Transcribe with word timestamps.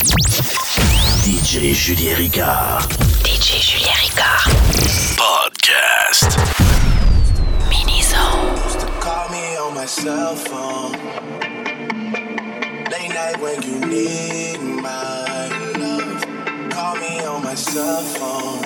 DJ 0.00 1.74
Julien 1.74 2.16
Ricard. 2.16 2.88
DJ 3.22 3.60
Julien 3.60 3.94
Ricard. 4.00 4.48
Podcast. 5.20 6.38
Mini 7.68 8.00
Zone. 8.00 8.56
Call 8.98 9.28
me 9.28 9.56
on 9.58 9.74
my 9.74 9.84
cell 9.84 10.34
phone. 10.36 10.92
Late 12.90 13.12
night 13.12 13.38
when 13.42 13.60
you 13.62 13.78
need 13.84 14.60
my 14.80 15.48
love. 15.76 16.24
Call 16.70 16.96
me 16.96 17.20
on 17.26 17.44
my 17.44 17.54
cell 17.54 18.00
phone. 18.00 18.62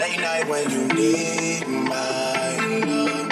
Late 0.00 0.20
night 0.20 0.48
when 0.48 0.68
you 0.68 0.88
need 0.98 1.64
my 1.68 2.56
love. 2.86 3.30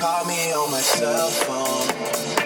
Call 0.00 0.24
me 0.26 0.52
on 0.52 0.70
my 0.70 0.82
cell 0.82 1.30
phone. 1.30 2.45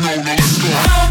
no, 0.00 0.14
no, 0.22 0.36
stop. 0.36 1.06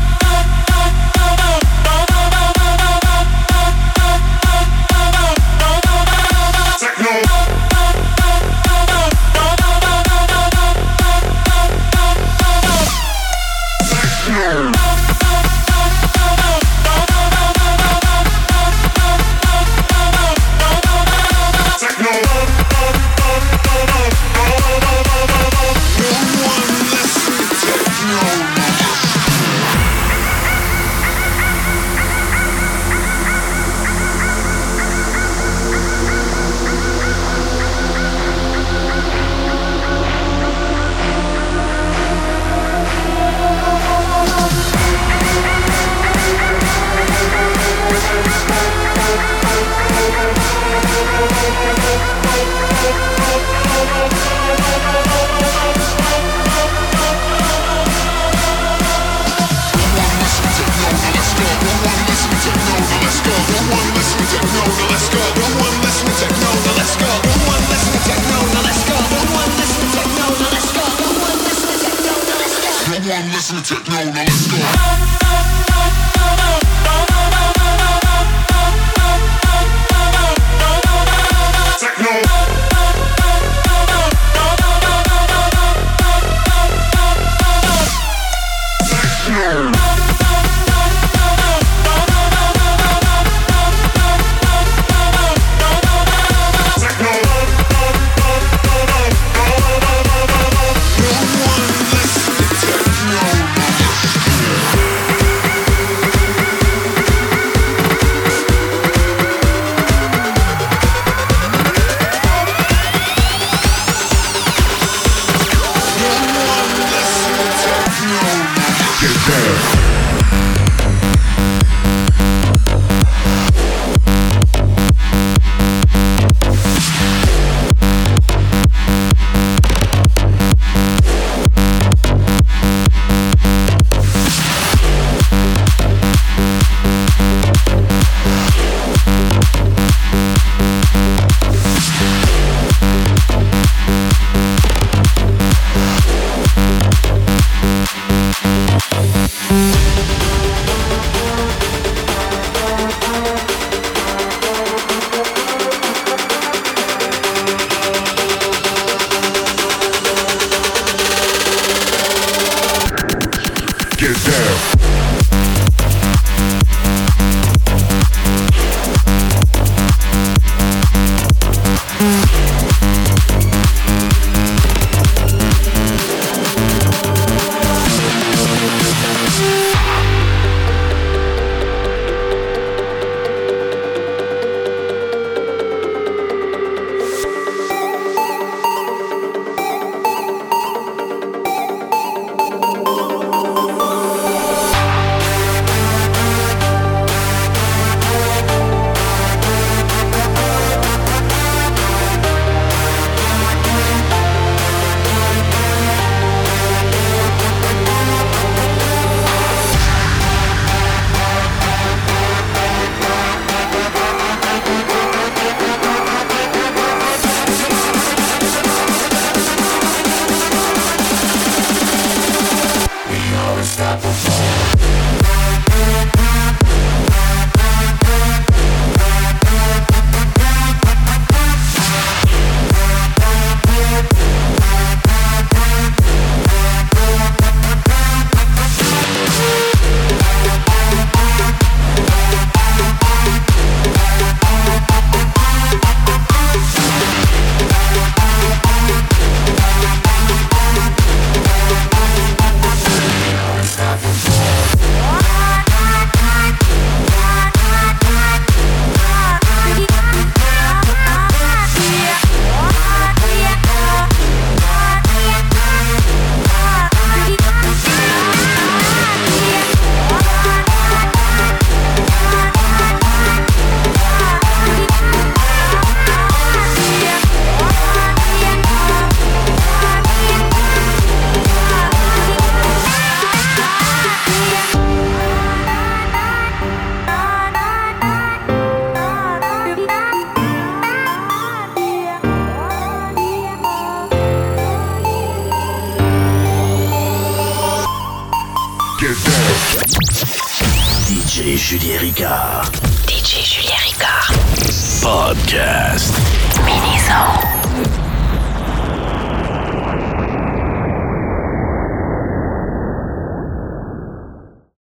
Listen 73.48 73.78
to 73.78 73.84
techno, 73.84 74.12
now 74.12 74.85